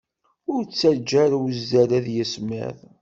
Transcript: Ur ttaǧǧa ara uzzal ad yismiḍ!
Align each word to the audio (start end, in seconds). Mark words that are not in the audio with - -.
Ur 0.53 0.61
ttaǧǧa 0.63 1.17
ara 1.23 1.37
uzzal 1.45 1.89
ad 1.97 2.07
yismiḍ! 2.15 2.77